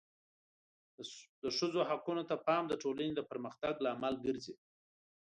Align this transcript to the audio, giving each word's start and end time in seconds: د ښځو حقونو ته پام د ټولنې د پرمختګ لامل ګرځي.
د 1.41 1.43
ښځو 1.57 1.79
حقونو 1.89 2.23
ته 2.29 2.35
پام 2.47 2.63
د 2.67 2.73
ټولنې 2.83 3.13
د 3.15 3.21
پرمختګ 3.31 3.73
لامل 3.85 4.15
ګرځي. 4.25 4.55